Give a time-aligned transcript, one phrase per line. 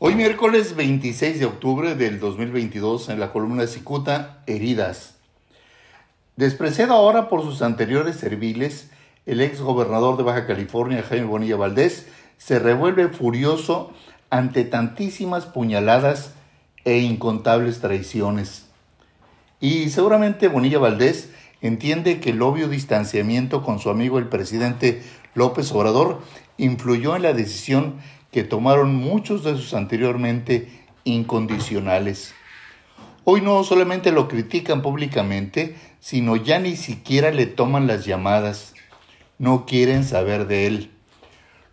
[0.00, 5.14] Hoy miércoles 26 de octubre del 2022 en la columna Cicuta, Heridas.
[6.34, 8.90] Despreciado ahora por sus anteriores serviles,
[9.24, 13.92] el ex gobernador de Baja California, Jaime Bonilla Valdés, se revuelve furioso
[14.30, 16.34] ante tantísimas puñaladas
[16.84, 18.66] e incontables traiciones.
[19.60, 21.30] Y seguramente Bonilla Valdés
[21.66, 25.02] entiende que el obvio distanciamiento con su amigo el presidente
[25.34, 26.20] López Obrador
[26.58, 27.94] influyó en la decisión
[28.30, 30.68] que tomaron muchos de sus anteriormente
[31.04, 32.34] incondicionales.
[33.24, 38.74] Hoy no solamente lo critican públicamente, sino ya ni siquiera le toman las llamadas.
[39.38, 40.90] No quieren saber de él.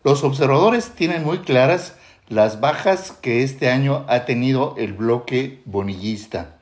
[0.06, 1.98] Los observadores tienen muy claras
[2.30, 6.61] las bajas que este año ha tenido el bloque bonillista.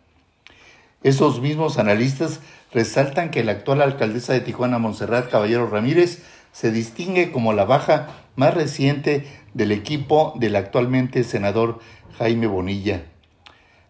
[1.03, 2.41] Esos mismos analistas
[2.73, 8.09] resaltan que la actual alcaldesa de Tijuana, Montserrat Caballero Ramírez, se distingue como la baja
[8.35, 11.79] más reciente del equipo del actualmente senador
[12.17, 13.03] Jaime Bonilla.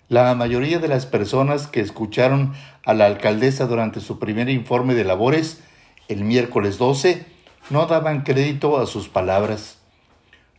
[0.08, 2.54] La mayoría de las personas que escucharon
[2.86, 5.62] a la alcaldesa durante su primer informe de labores
[6.08, 7.26] el miércoles 12
[7.70, 9.78] no daban crédito a sus palabras.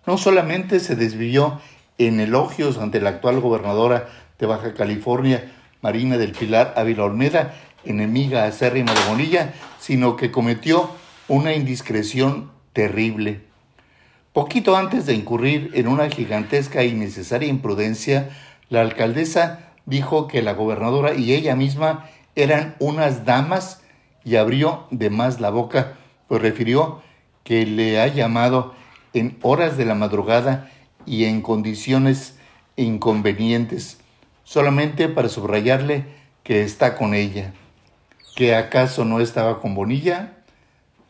[0.06, 1.60] No solamente se desvió
[1.98, 4.08] en elogios ante la actual gobernadora
[4.38, 5.52] de Baja California,
[5.82, 10.90] Marina del Pilar Ávila Olmeda, enemiga acérrima de Bonilla, sino que cometió
[11.28, 13.40] una indiscreción terrible.
[14.32, 18.30] Poquito antes de incurrir en una gigantesca e innecesaria imprudencia,
[18.68, 23.82] la alcaldesa dijo que la gobernadora y ella misma eran unas damas
[24.24, 25.94] y abrió de más la boca,
[26.28, 27.02] pues refirió
[27.42, 28.74] que le ha llamado
[29.14, 30.70] en horas de la madrugada
[31.06, 32.36] y en condiciones
[32.76, 33.99] inconvenientes,
[34.50, 36.06] solamente para subrayarle
[36.42, 37.52] que está con ella.
[38.34, 40.32] ¿Que acaso no estaba con Bonilla?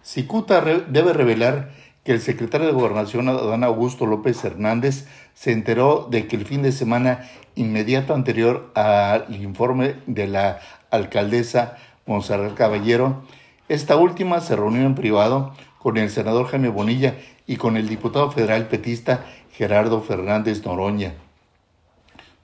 [0.03, 1.71] Cicuta debe revelar
[2.05, 6.61] que el secretario de Gobernación, Adán Augusto López Hernández, se enteró de que el fin
[6.61, 10.59] de semana inmediato anterior al informe de la
[10.91, 13.23] alcaldesa Monserrat Caballero,
[13.71, 17.15] esta última se reunió en privado con el senador Jaime Bonilla
[17.47, 21.15] y con el diputado federal petista Gerardo Fernández Noroña.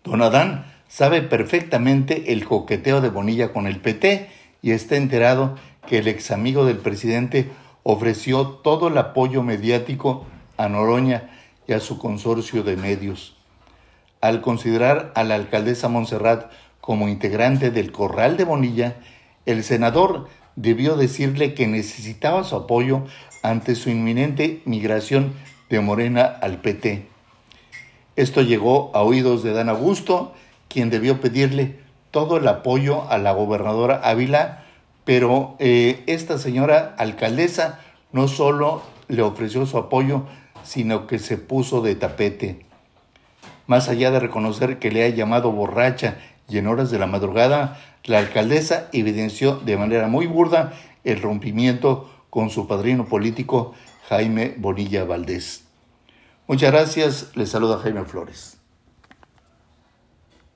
[0.03, 4.31] Don Adán sabe perfectamente el coqueteo de Bonilla con el PT
[4.63, 7.51] y está enterado que el ex amigo del presidente
[7.83, 10.25] ofreció todo el apoyo mediático
[10.57, 11.29] a Noroña
[11.69, 13.37] y a su consorcio de medios.
[14.23, 18.97] Al considerar a la alcaldesa Montserrat como integrante del Corral de Bonilla,
[19.45, 23.05] el senador debió decirle que necesitaba su apoyo
[23.43, 25.35] ante su inminente migración
[25.69, 27.07] de Morena al PT.
[28.17, 30.33] Esto llegó a oídos de Dan Augusto,
[30.69, 31.79] quien debió pedirle
[32.11, 34.63] todo el apoyo a la gobernadora Ávila
[35.07, 37.79] pero eh, esta señora alcaldesa
[38.11, 40.25] no solo le ofreció su apoyo,
[40.65, 42.67] sino que se puso de tapete.
[43.69, 46.19] Más allá de reconocer que le ha llamado borracha
[46.49, 50.73] y en horas de la madrugada, la alcaldesa evidenció de manera muy burda
[51.05, 53.75] el rompimiento con su padrino político
[54.09, 55.67] Jaime Bonilla Valdés.
[56.49, 58.56] Muchas gracias, les saluda Jaime Flores.